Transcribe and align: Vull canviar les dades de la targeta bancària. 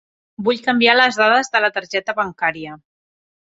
Vull 0.45 0.61
canviar 0.67 0.95
les 0.95 1.19
dades 1.19 1.51
de 1.57 1.61
la 1.67 1.69
targeta 1.77 2.17
bancària. 2.23 2.75